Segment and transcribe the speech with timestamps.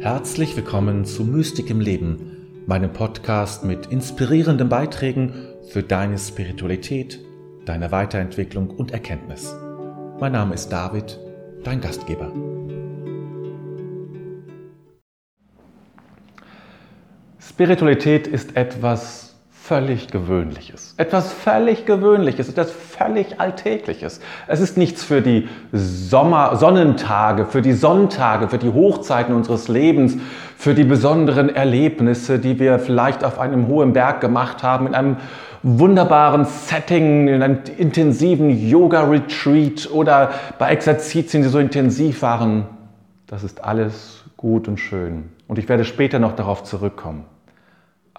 [0.00, 5.34] Herzlich willkommen zu Mystik im Leben, meinem Podcast mit inspirierenden Beiträgen
[5.68, 7.20] für deine Spiritualität,
[7.66, 9.54] deine Weiterentwicklung und Erkenntnis.
[10.18, 11.20] Mein Name ist David,
[11.64, 12.32] dein Gastgeber.
[17.38, 19.29] Spiritualität ist etwas
[19.70, 20.94] völlig Gewöhnliches.
[20.96, 24.20] Etwas völlig Gewöhnliches, etwas völlig Alltägliches.
[24.48, 30.16] Es ist nichts für die Sommer Sonnentage, für die Sonntage, für die Hochzeiten unseres Lebens,
[30.56, 35.18] für die besonderen Erlebnisse, die wir vielleicht auf einem hohen Berg gemacht haben, in einem
[35.62, 42.66] wunderbaren Setting, in einem intensiven Yoga-Retreat oder bei Exerzitien, die so intensiv waren.
[43.28, 45.28] Das ist alles gut und schön.
[45.46, 47.24] Und ich werde später noch darauf zurückkommen.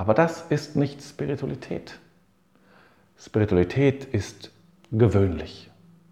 [0.02, 2.00] Aber das ist nicht Spiritualität.
[3.20, 4.50] Spiritualität ist
[4.91, 5.70] gewöhnlich.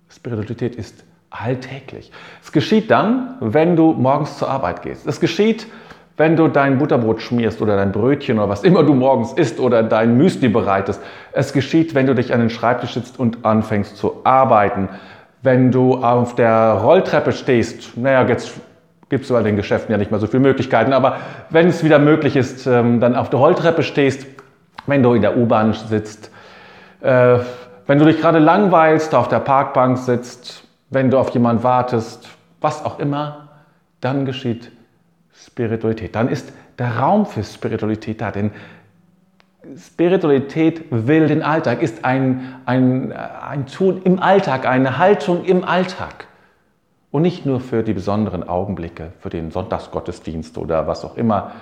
[0.09, 2.11] Spiritualität ist alltäglich.
[2.43, 5.07] Es geschieht dann, wenn du morgens zur Arbeit gehst.
[5.07, 5.65] Es geschieht,
[6.17, 9.81] wenn du dein Butterbrot schmierst oder dein Brötchen oder was immer du morgens isst oder
[9.81, 11.01] dein Müsli bereitest.
[11.31, 14.89] Es geschieht, wenn du dich an den Schreibtisch sitzt und anfängst zu arbeiten.
[15.41, 18.53] Wenn du auf der Rolltreppe stehst, naja, jetzt
[19.09, 20.93] gibt es bei den Geschäften ja nicht mehr so viele Möglichkeiten.
[20.93, 21.17] Aber
[21.49, 24.25] wenn es wieder möglich ist, ähm, dann auf der Rolltreppe stehst,
[24.85, 26.31] wenn du in der U-Bahn sitzt,
[27.01, 27.39] äh,
[27.87, 32.29] wenn du dich gerade langweilst, auf der Parkbank sitzt, wenn du auf jemanden wartest,
[32.61, 33.49] was auch immer,
[33.99, 34.71] dann geschieht
[35.33, 36.15] Spiritualität.
[36.15, 38.31] Dann ist der Raum für Spiritualität da.
[38.31, 38.51] Denn
[39.75, 46.28] Spiritualität will den Alltag, ist ein, ein, ein Tun im Alltag, eine Haltung im Alltag.
[47.11, 51.53] Und nicht nur für die besonderen Augenblicke, für den Sonntagsgottesdienst oder was auch immer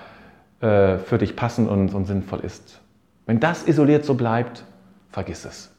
[0.59, 2.81] äh, für dich passend und, und sinnvoll ist.
[3.25, 4.65] Wenn das isoliert so bleibt,
[5.09, 5.71] vergiss es.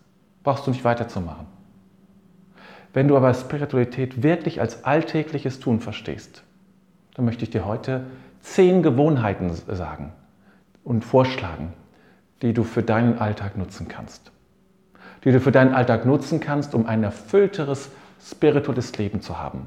[0.43, 1.47] Brauchst du nicht weiterzumachen.
[2.93, 6.43] Wenn du aber Spiritualität wirklich als alltägliches Tun verstehst,
[7.15, 8.07] dann möchte ich dir heute
[8.41, 10.12] zehn Gewohnheiten sagen
[10.84, 11.75] und vorschlagen,
[12.43, 14.33] die du für deinen Alltag nutzen kannst.
[15.25, 17.91] Die du für deinen Alltag nutzen kannst, um ein erfüllteres
[18.21, 19.67] spirituelles Leben zu haben.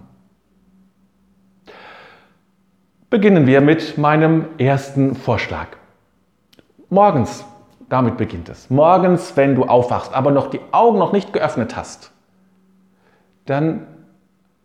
[3.09, 5.67] Beginnen wir mit meinem ersten Vorschlag.
[6.89, 7.45] Morgens,
[7.89, 8.69] damit beginnt es.
[8.69, 12.11] Morgens, wenn du aufwachst, aber noch die Augen noch nicht geöffnet hast,
[13.45, 13.85] dann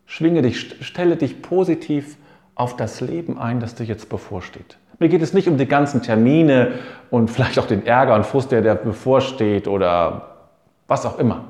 [0.04, 2.16] schwinge dich, stelle dich positiv
[2.54, 4.78] auf das Leben ein, das dir jetzt bevorsteht.
[4.98, 6.78] Mir geht es nicht um die ganzen Termine
[7.10, 10.36] und vielleicht auch den Ärger und Frust, der, der bevorsteht oder
[10.86, 11.44] was auch immer,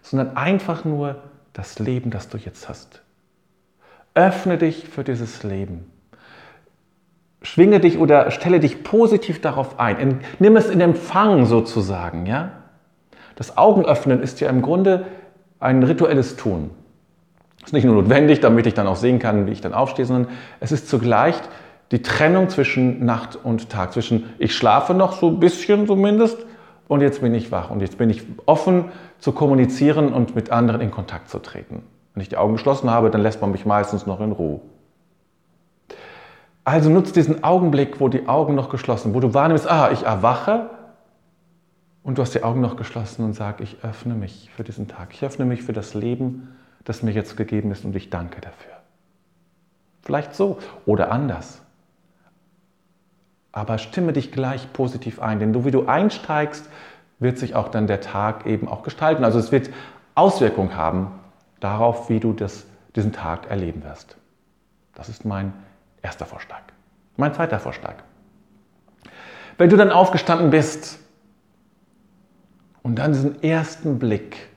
[0.00, 1.16] sondern einfach nur
[1.58, 3.02] das Leben, das du jetzt hast.
[4.14, 5.90] Öffne dich für dieses Leben.
[7.42, 10.20] Schwinge dich oder stelle dich positiv darauf ein.
[10.38, 12.26] Nimm es in Empfang sozusagen.
[12.26, 12.52] Ja?
[13.34, 15.06] Das Augenöffnen ist ja im Grunde
[15.58, 16.70] ein rituelles Tun.
[17.58, 20.06] Es ist nicht nur notwendig, damit ich dann auch sehen kann, wie ich dann aufstehe,
[20.06, 21.34] sondern es ist zugleich
[21.90, 26.38] die Trennung zwischen Nacht und Tag, zwischen ich schlafe noch so ein bisschen zumindest
[26.88, 28.86] und jetzt bin ich wach und jetzt bin ich offen
[29.18, 31.82] zu kommunizieren und mit anderen in Kontakt zu treten.
[32.14, 34.60] Wenn ich die Augen geschlossen habe, dann lässt man mich meistens noch in Ruhe.
[36.64, 40.70] Also nutzt diesen Augenblick, wo die Augen noch geschlossen, wo du wahrnimmst, ah, ich erwache
[42.02, 45.08] und du hast die Augen noch geschlossen und sag, ich öffne mich für diesen Tag.
[45.12, 48.72] Ich öffne mich für das Leben, das mir jetzt gegeben ist und ich danke dafür.
[50.02, 51.62] Vielleicht so oder anders
[53.58, 56.68] aber stimme dich gleich positiv ein, denn du, wie du einsteigst,
[57.18, 59.24] wird sich auch dann der Tag eben auch gestalten.
[59.24, 59.70] Also es wird
[60.14, 61.10] Auswirkungen haben
[61.58, 64.16] darauf, wie du das, diesen Tag erleben wirst.
[64.94, 65.52] Das ist mein
[66.02, 66.60] erster Vorschlag.
[67.16, 67.96] Mein zweiter Vorschlag.
[69.56, 71.00] Wenn du dann aufgestanden bist
[72.82, 74.50] und dann diesen ersten Blick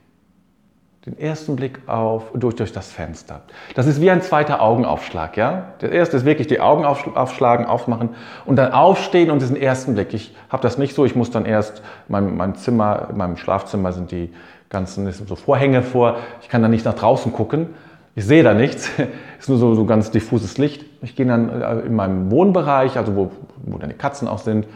[1.06, 3.41] den ersten Blick auf, durch, durch das Fenster.
[3.73, 5.35] Das ist wie ein zweiter Augenaufschlag.
[5.35, 5.73] Ja?
[5.81, 8.09] Der erste ist wirklich die Augen aufschlagen, aufmachen
[8.45, 10.13] und dann aufstehen und diesen ersten Blick.
[10.13, 13.94] Ich habe das nicht so, ich muss dann erst, mein, mein Zimmer, in meinem Schlafzimmer
[13.94, 14.31] sind die
[14.69, 17.70] ganzen sind so Vorhänge vor, ich kann dann nicht nach draußen gucken.
[18.14, 19.08] Ich sehe da nichts, es
[19.40, 20.85] ist nur so, so ganz diffuses Licht.
[21.02, 23.31] Ich gehe dann äh, in meinem Wohnbereich, also wo,
[23.64, 24.67] wo dann die Katzen auch sind,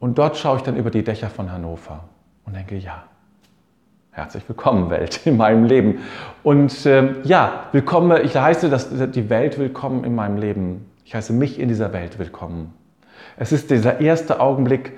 [0.00, 2.04] und dort schaue ich dann über die Dächer von Hannover
[2.46, 3.04] und denke, ja,
[4.12, 6.00] Herzlich willkommen, Welt, in meinem Leben.
[6.42, 10.90] Und äh, ja, willkommen, ich heiße dass die Welt willkommen in meinem Leben.
[11.04, 12.74] Ich heiße mich in dieser Welt willkommen.
[13.36, 14.94] Es ist dieser erste Augenblick,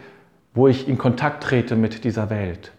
[0.55, 2.73] wo ich in Kontakt trete mit dieser Welt.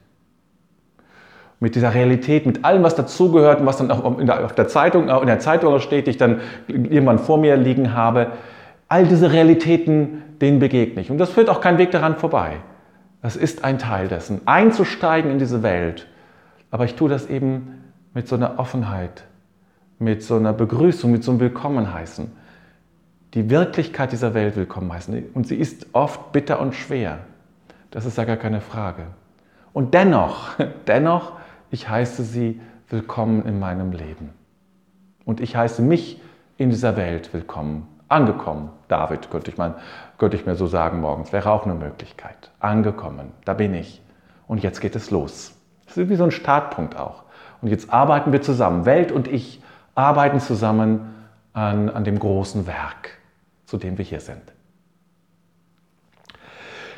[1.59, 4.67] Mit dieser Realität, mit allem, was dazugehört und was dann auch in der, auf der
[4.67, 8.31] Zeitung, in der Zeitung steht, die ich dann irgendwann vor mir liegen habe.
[8.87, 11.11] All diese Realitäten, denen begegne ich.
[11.11, 12.53] Und das führt auch kein Weg daran vorbei.
[13.21, 14.41] Das ist ein Teil dessen.
[14.45, 16.07] Einzusteigen in diese Welt
[16.73, 17.83] aber ich tue das eben
[18.15, 19.25] mit so einer Offenheit,
[19.99, 22.31] mit so einer Begrüßung, mit so einem Willkommenheißen.
[23.35, 25.23] die Wirklichkeit dieser Welt willkommen heißen.
[25.35, 27.19] Und sie ist oft bitter und schwer.
[27.91, 29.03] Das ist ja gar keine Frage.
[29.71, 30.49] Und dennoch,
[30.87, 31.33] dennoch,
[31.69, 32.59] ich heiße sie
[32.89, 34.31] willkommen in meinem Leben.
[35.25, 36.19] Und ich heiße mich
[36.57, 37.87] in dieser Welt willkommen.
[38.07, 39.75] Angekommen, David, könnte ich, mal,
[40.17, 42.49] könnte ich mir so sagen morgens, wäre auch eine Möglichkeit.
[42.59, 44.01] Angekommen, da bin ich.
[44.47, 45.55] Und jetzt geht es los.
[45.93, 47.23] Das ist wie so ein Startpunkt auch.
[47.61, 48.85] Und jetzt arbeiten wir zusammen.
[48.85, 49.61] Welt und ich
[49.93, 51.13] arbeiten zusammen
[51.53, 53.11] an, an dem großen Werk,
[53.67, 54.41] zu dem wir hier sind.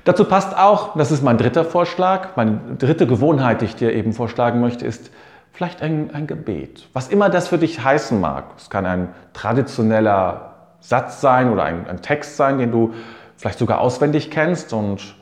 [0.05, 4.13] Dazu passt auch, das ist mein dritter Vorschlag, meine dritte Gewohnheit, die ich dir eben
[4.13, 5.11] vorschlagen möchte, ist
[5.51, 6.87] vielleicht ein, ein Gebet.
[6.93, 8.45] Was immer das für dich heißen mag.
[8.55, 12.93] Es kann ein traditioneller Satz sein oder ein, ein Text sein, den du
[13.35, 15.15] vielleicht sogar auswendig kennst und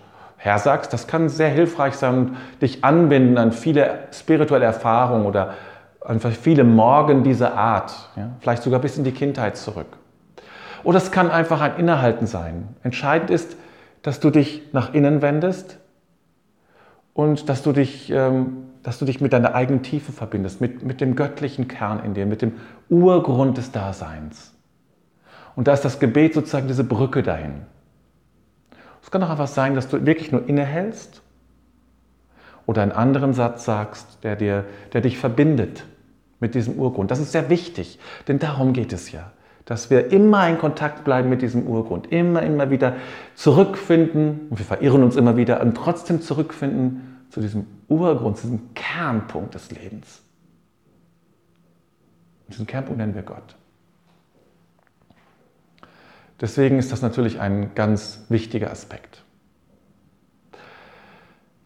[0.43, 0.91] hersagst.
[0.91, 5.53] Das kann sehr hilfreich sein und dich anbinden an viele spirituelle Erfahrungen oder
[6.01, 8.09] an viele Morgen dieser Art.
[8.15, 8.31] Ja?
[8.41, 9.87] Vielleicht sogar bis in die Kindheit zurück.
[10.83, 12.75] Oder es kann einfach ein Innehalten sein.
[12.83, 13.55] Entscheidend ist,
[14.01, 15.77] dass du dich nach innen wendest
[17.13, 20.99] und dass du dich, ähm, dass du dich mit deiner eigenen Tiefe verbindest, mit, mit
[20.99, 24.53] dem göttlichen Kern in dir, mit dem Urgrund des Daseins.
[25.55, 27.61] Und da ist das Gebet sozusagen diese Brücke dahin.
[29.03, 31.21] Es kann auch einfach sein, dass du wirklich nur innehältst
[32.65, 35.85] oder einen anderen Satz sagst, der, dir, der dich verbindet
[36.39, 37.11] mit diesem Urgrund.
[37.11, 39.31] Das ist sehr wichtig, denn darum geht es ja
[39.65, 42.97] dass wir immer in Kontakt bleiben mit diesem Urgrund, immer, immer wieder
[43.35, 48.73] zurückfinden, und wir verirren uns immer wieder, und trotzdem zurückfinden zu diesem Urgrund, zu diesem
[48.73, 50.21] Kernpunkt des Lebens.
[52.45, 53.55] Und diesen Kernpunkt nennen wir Gott.
[56.43, 59.23] Deswegen ist das natürlich ein ganz wichtiger Aspekt.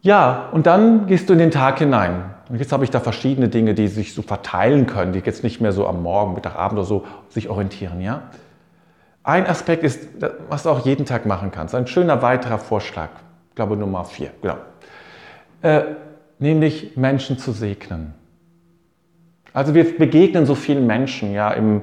[0.02, 2.32] Ja, und dann gehst du in den Tag hinein.
[2.48, 5.60] Und jetzt habe ich da verschiedene Dinge, die sich so verteilen können, die jetzt nicht
[5.60, 8.00] mehr so am Morgen, Mittag, Abend oder so sich orientieren.
[8.00, 8.30] Ja?
[9.24, 10.10] Ein Aspekt ist,
[10.48, 11.74] was du auch jeden Tag machen kannst.
[11.74, 13.08] Ein schöner weiterer Vorschlag,
[13.48, 14.58] ich glaube Nummer vier, genau.
[15.60, 15.96] Äh,
[16.38, 18.14] nämlich Menschen zu segnen.
[19.52, 21.82] Also wir begegnen so vielen Menschen ja, im,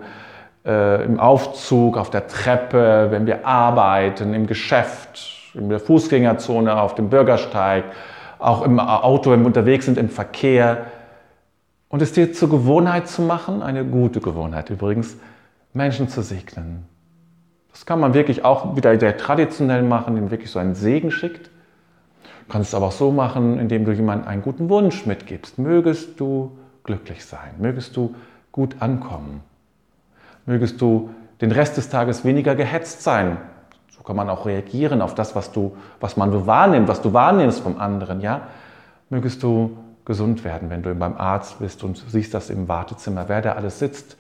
[0.66, 6.96] äh, im Aufzug, auf der Treppe, wenn wir arbeiten, im Geschäft, in der Fußgängerzone, auf
[6.96, 7.86] dem Bürgersteig,
[8.40, 10.86] auch im Auto, wenn wir unterwegs sind, im Verkehr.
[11.88, 15.18] Und es dir zur Gewohnheit zu machen, eine gute Gewohnheit übrigens,
[15.74, 16.86] Menschen zu segnen.
[17.72, 21.48] Das kann man wirklich auch wieder sehr traditionell machen, indem wirklich so einen Segen schickt.
[21.48, 25.58] Du kannst es aber auch so machen, indem du jemandem einen guten Wunsch mitgibst.
[25.58, 28.16] Mögest du glücklich sein, mögest du
[28.52, 29.42] gut ankommen,
[30.46, 31.10] mögest du
[31.42, 33.38] den Rest des Tages weniger gehetzt sein,
[34.06, 37.60] kann man auch reagieren auf das, was, du, was man so wahrnimmt, was du wahrnimmst
[37.60, 38.22] vom anderen.
[38.22, 38.48] Ja?
[39.10, 43.42] Mögest du gesund werden, wenn du beim Arzt bist und siehst das im Wartezimmer, wer
[43.42, 44.18] da alles sitzt,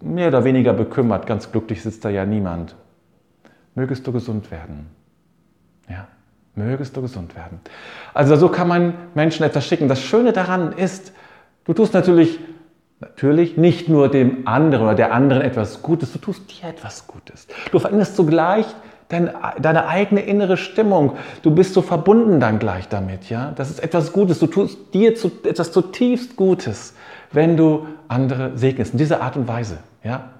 [0.00, 2.76] mehr oder weniger bekümmert, ganz glücklich sitzt da ja niemand.
[3.74, 4.86] Mögest du gesund werden.
[5.88, 6.06] Ja,
[6.54, 7.60] mögest du gesund werden.
[8.14, 9.88] Also so kann man Menschen etwas schicken.
[9.88, 11.12] Das Schöne daran ist,
[11.64, 12.38] du tust natürlich,
[13.04, 17.46] natürlich nicht nur dem anderen oder der anderen etwas Gutes, du tust dir etwas Gutes.
[17.70, 18.66] Du veränderst zugleich
[19.08, 19.30] dein,
[19.60, 21.16] deine eigene innere Stimmung.
[21.42, 23.28] Du bist so verbunden dann gleich damit.
[23.28, 23.52] Ja?
[23.56, 24.38] Das ist etwas Gutes.
[24.38, 26.94] Du tust dir zu, etwas zutiefst Gutes,
[27.30, 28.92] wenn du andere segnest.
[28.92, 29.78] In dieser Art und Weise.
[30.02, 30.30] Ja?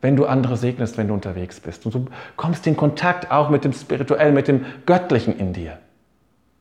[0.00, 1.84] Wenn du andere segnest, wenn du unterwegs bist.
[1.84, 5.78] Und du kommst in Kontakt auch mit dem Spirituellen, mit dem Göttlichen in dir.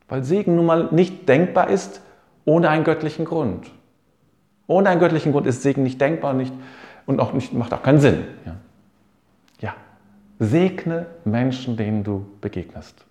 [0.10, 2.02] Weil Segen nun mal nicht denkbar ist
[2.46, 3.72] ohne einen göttlichen Grund.
[4.68, 6.54] Ohne einen göttlichen Grund ist Segen nicht denkbar nicht,
[7.06, 8.24] und auch nicht, macht auch keinen Sinn.
[8.46, 8.56] Ja?
[10.40, 13.06] Segne Menschen, denen du begegnest.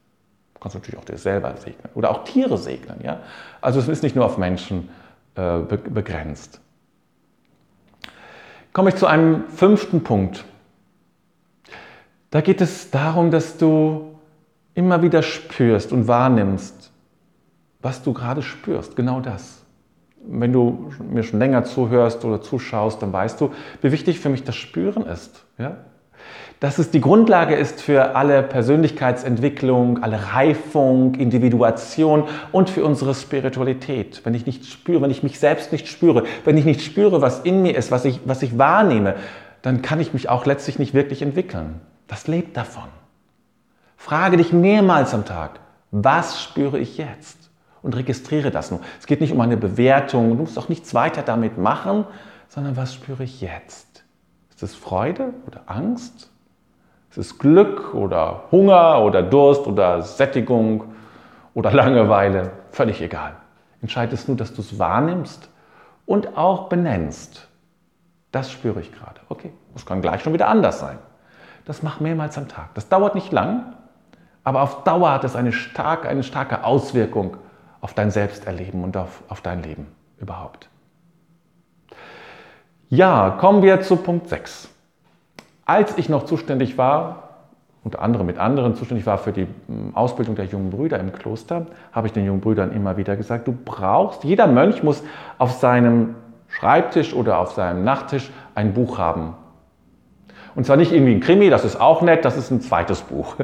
[0.54, 3.00] Du kannst natürlich auch dir selber segnen oder auch Tiere segnen.
[3.02, 3.20] Ja?
[3.60, 4.88] Also es ist nicht nur auf Menschen
[5.34, 6.60] äh, begrenzt.
[8.72, 10.44] Komme ich zu einem fünften Punkt.
[12.30, 14.18] Da geht es darum, dass du
[14.74, 16.90] immer wieder spürst und wahrnimmst,
[17.80, 18.96] was du gerade spürst.
[18.96, 19.61] Genau das.
[20.24, 23.50] Wenn du mir schon länger zuhörst oder zuschaust, dann weißt du,
[23.80, 25.44] wie wichtig für mich das Spüren ist.
[25.58, 25.78] Ja?
[26.62, 34.20] dass es die Grundlage ist für alle Persönlichkeitsentwicklung, alle Reifung, Individuation und für unsere Spiritualität.
[34.22, 37.40] Wenn ich nicht spüre, wenn ich mich selbst nicht spüre, wenn ich nicht spüre, was
[37.40, 39.16] in mir ist, was ich, was ich wahrnehme,
[39.62, 41.80] dann kann ich mich auch letztlich nicht wirklich entwickeln.
[42.06, 42.88] Das lebt davon.
[43.96, 45.58] Frage dich mehrmals am Tag,
[45.90, 47.41] was spüre ich jetzt?
[47.82, 48.80] Und registriere das nur.
[49.00, 52.04] Es geht nicht um eine Bewertung, du musst auch nichts weiter damit machen,
[52.48, 54.04] sondern was spüre ich jetzt?
[54.50, 56.30] Ist es Freude oder Angst?
[57.10, 60.84] Es ist Glück oder Hunger oder Durst oder Sättigung
[61.54, 63.34] oder Langeweile, völlig egal.
[63.82, 65.48] Entscheidend ist nur, dass du es wahrnimmst
[66.06, 67.48] und auch benennst.
[68.30, 69.20] Das spüre ich gerade.
[69.28, 70.98] Okay, das kann gleich schon wieder anders sein.
[71.64, 72.74] Das mach mehrmals am Tag.
[72.74, 73.74] Das dauert nicht lang,
[74.44, 77.36] aber auf Dauer hat es eine starke, eine starke Auswirkung
[77.82, 80.70] auf dein Selbsterleben und auf, auf dein Leben überhaupt.
[82.88, 84.70] Ja, kommen wir zu Punkt 6.
[85.66, 87.22] Als ich noch zuständig war,
[87.84, 91.66] unter anderem mit anderen zuständig war für die hm, Ausbildung der jungen Brüder im Kloster,
[91.92, 95.02] habe ich den jungen Brüdern immer wieder gesagt, du brauchst, jeder Mönch muss
[95.38, 96.14] auf seinem
[96.48, 99.34] Schreibtisch oder auf seinem Nachttisch ein Buch haben.
[100.54, 103.36] Und zwar nicht irgendwie ein Krimi, das ist auch nett, das ist ein zweites Buch,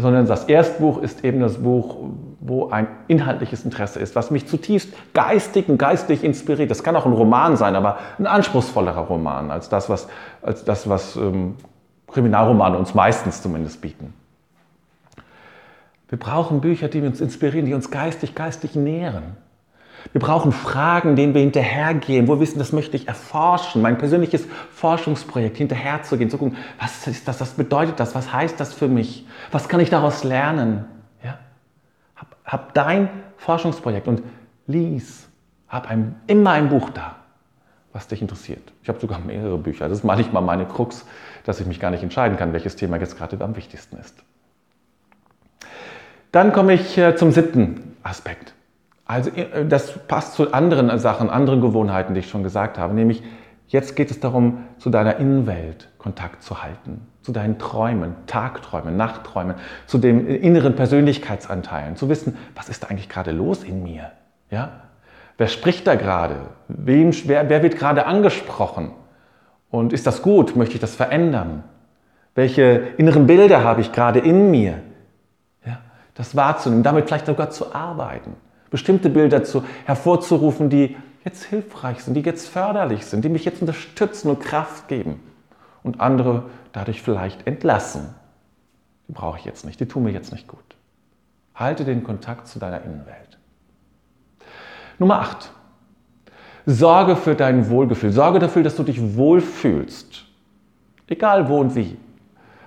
[0.00, 1.96] sondern das Erstbuch ist eben das Buch,
[2.38, 6.70] wo ein inhaltliches Interesse ist, was mich zutiefst geistig und geistig inspiriert.
[6.70, 10.08] Das kann auch ein Roman sein, aber ein anspruchsvollerer Roman als das, was,
[10.40, 11.56] als das, was ähm,
[12.06, 14.14] Kriminalromane uns meistens zumindest bieten.
[16.08, 19.36] Wir brauchen Bücher, die uns inspirieren, die uns geistig, geistig nähren.
[20.12, 24.46] Wir brauchen Fragen, denen wir hinterhergehen, wo wir wissen, das möchte ich erforschen, mein persönliches
[24.72, 29.26] Forschungsprojekt hinterherzugehen, zu gucken, was ist das, was bedeutet das, was heißt das für mich,
[29.50, 30.86] was kann ich daraus lernen.
[31.22, 31.38] Ja?
[32.16, 34.22] Hab, hab dein Forschungsprojekt und
[34.66, 35.28] lies,
[35.68, 37.16] hab ein, immer ein Buch da,
[37.92, 38.72] was dich interessiert.
[38.82, 41.04] Ich habe sogar mehrere Bücher, das ist manchmal meine Krux,
[41.44, 44.22] dass ich mich gar nicht entscheiden kann, welches Thema jetzt gerade am wichtigsten ist.
[46.32, 48.54] Dann komme ich äh, zum siebten Aspekt.
[49.08, 53.24] Also äh, das passt zu anderen Sachen, anderen Gewohnheiten, die ich schon gesagt habe, nämlich
[53.66, 59.56] jetzt geht es darum, zu deiner Innenwelt Kontakt zu halten, zu deinen Träumen, Tagträumen, Nachtträumen,
[59.86, 64.12] zu den inneren Persönlichkeitsanteilen, zu wissen, was ist eigentlich gerade los in mir?
[64.50, 64.82] Ja?
[65.38, 66.36] Wer spricht da gerade?
[66.68, 68.92] Wem, wer, wer wird gerade angesprochen?
[69.70, 70.56] Und ist das gut?
[70.56, 71.64] Möchte ich das verändern?
[72.34, 72.62] Welche
[72.96, 74.80] inneren Bilder habe ich gerade in mir?
[75.64, 75.78] Ja?
[76.14, 78.34] Das wahrzunehmen, damit vielleicht sogar zu arbeiten
[78.70, 83.60] bestimmte Bilder zu, hervorzurufen, die jetzt hilfreich sind, die jetzt förderlich sind, die mich jetzt
[83.60, 85.20] unterstützen und Kraft geben
[85.82, 88.14] und andere dadurch vielleicht entlassen.
[89.08, 90.58] Die brauche ich jetzt nicht, die tun mir jetzt nicht gut.
[91.54, 93.38] Halte den Kontakt zu deiner Innenwelt.
[94.98, 95.50] Nummer 8.
[96.66, 98.12] Sorge für dein Wohlgefühl.
[98.12, 100.24] Sorge dafür, dass du dich wohlfühlst.
[101.06, 101.96] Egal wo und wie.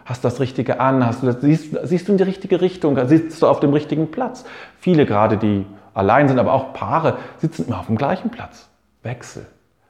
[0.05, 1.05] Hast du das Richtige an?
[1.05, 2.97] Hast du das, siehst, siehst du in die richtige Richtung?
[3.07, 4.43] Sitzt du auf dem richtigen Platz?
[4.79, 8.69] Viele gerade, die allein sind, aber auch Paare, sitzen immer auf dem gleichen Platz.
[9.03, 9.45] Wechsel.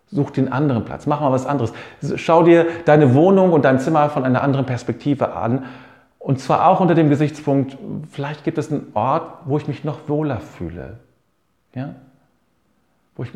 [0.07, 1.05] Such den anderen Platz.
[1.07, 1.73] Mach mal was anderes.
[2.15, 5.65] Schau dir deine Wohnung und dein Zimmer von einer anderen Perspektive an.
[6.19, 7.77] Und zwar auch unter dem Gesichtspunkt,
[8.11, 10.99] vielleicht gibt es einen Ort, wo ich mich noch wohler fühle.
[11.73, 11.95] Ja?
[13.15, 13.31] Wo ich,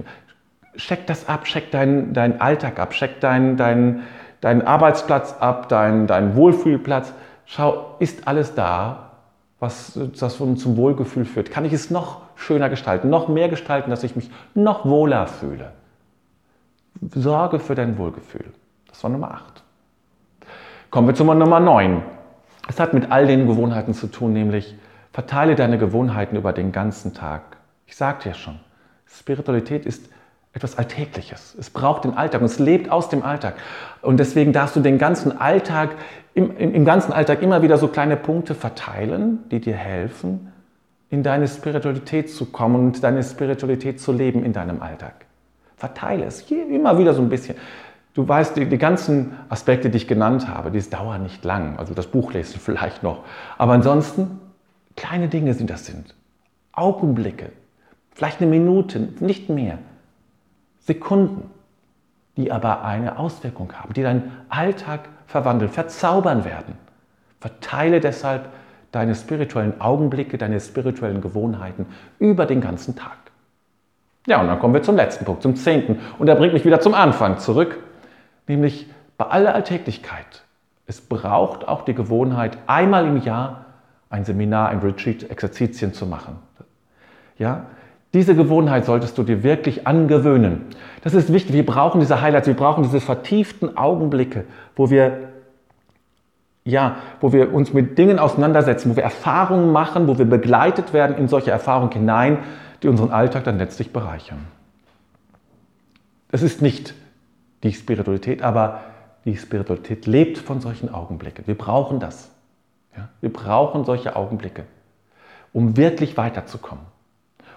[0.78, 4.04] check das ab, check deinen dein Alltag ab, check deinen dein,
[4.42, 7.14] dein Arbeitsplatz ab, deinen dein Wohlfühlplatz.
[7.46, 9.12] Schau, ist alles da,
[9.60, 11.52] was das zum Wohlgefühl führt?
[11.52, 15.72] Kann ich es noch schöner gestalten, noch mehr gestalten, dass ich mich noch wohler fühle?
[17.14, 18.46] Sorge für dein Wohlgefühl.
[18.88, 19.64] Das war Nummer 8.
[20.90, 22.02] Kommen wir zu Nummer 9.
[22.68, 24.76] Es hat mit all den Gewohnheiten zu tun, nämlich
[25.12, 27.58] verteile deine Gewohnheiten über den ganzen Tag.
[27.86, 28.60] Ich sagte ja schon,
[29.06, 30.10] Spiritualität ist
[30.54, 31.56] etwas Alltägliches.
[31.60, 33.56] Es braucht den Alltag und es lebt aus dem Alltag.
[34.02, 35.92] Und deswegen darfst du den ganzen Alltag,
[36.34, 40.54] im, im, ganzen Alltag immer wieder so kleine Punkte verteilen, die dir helfen,
[41.10, 45.26] in deine Spiritualität zu kommen und deine Spiritualität zu leben in deinem Alltag.
[45.78, 47.56] Verteile es immer wieder so ein bisschen.
[48.14, 51.78] Du weißt, die, die ganzen Aspekte, die ich genannt habe, die dauern nicht lang.
[51.78, 53.24] Also das Buch lesen vielleicht noch.
[53.58, 54.40] Aber ansonsten,
[54.96, 56.16] kleine Dinge sind das sind.
[56.72, 57.52] Augenblicke,
[58.12, 59.78] vielleicht eine Minute, nicht mehr.
[60.80, 61.50] Sekunden,
[62.38, 66.76] die aber eine Auswirkung haben, die deinen Alltag verwandeln, verzaubern werden.
[67.40, 68.50] Verteile deshalb
[68.92, 71.86] deine spirituellen Augenblicke, deine spirituellen Gewohnheiten
[72.20, 73.18] über den ganzen Tag.
[74.28, 76.00] Ja, und dann kommen wir zum letzten Punkt, zum zehnten.
[76.18, 77.78] Und er bringt mich wieder zum Anfang zurück,
[78.48, 80.44] nämlich bei aller Alltäglichkeit.
[80.88, 83.66] Es braucht auch die Gewohnheit, einmal im Jahr
[84.10, 86.38] ein Seminar, ein Retreat, Exerzitien zu machen.
[87.38, 87.66] Ja,
[88.14, 90.62] diese Gewohnheit solltest du dir wirklich angewöhnen.
[91.04, 91.54] Das ist wichtig.
[91.54, 95.34] Wir brauchen diese Highlights, wir brauchen diese vertieften Augenblicke, wo wir
[96.66, 101.18] ja, wo wir uns mit Dingen auseinandersetzen, wo wir Erfahrungen machen, wo wir begleitet werden
[101.18, 102.40] in solche Erfahrungen hinein,
[102.84, 104.40] die unseren Alltag dann letztlich bereichern.
[106.30, 106.94] Das ist nicht
[107.64, 108.82] die Spiritualität, aber
[109.24, 111.48] die Spiritualität lebt von solchen Augenblicken.
[111.48, 112.30] Wir brauchen das.
[112.98, 113.10] Ja?
[113.22, 114.66] Wir brauchen solche Augenblicke,
[115.54, 116.86] um wirklich weiterzukommen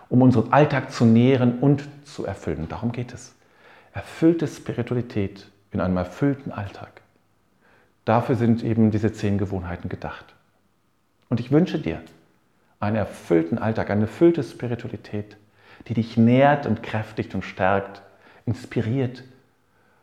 [0.09, 2.67] um unseren Alltag zu nähren und zu erfüllen.
[2.69, 3.35] Darum geht es.
[3.93, 7.03] Erfüllte Spiritualität in einem erfüllten Alltag.
[8.09, 10.25] Dafür sind eben diese zehn Gewohnheiten gedacht.
[11.29, 12.01] Und ich wünsche dir
[12.81, 15.37] einen erfüllten Alltag, eine erfüllte Spiritualität,
[15.89, 18.01] die dich nährt und kräftigt und stärkt,
[18.47, 19.25] inspiriert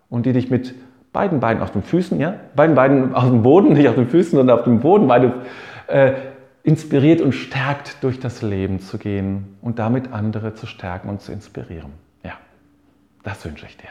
[0.07, 0.75] und die dich mit
[1.13, 4.38] beiden Beinen auf den Füßen, ja, beiden Beinen auf dem Boden, nicht auf den Füßen,
[4.38, 5.41] sondern auf dem Boden, beide
[5.88, 6.13] äh,
[6.62, 11.31] inspiriert und stärkt durch das Leben zu gehen und damit andere zu stärken und zu
[11.31, 11.93] inspirieren.
[12.24, 12.33] Ja,
[13.24, 13.89] das wünsche ich dir.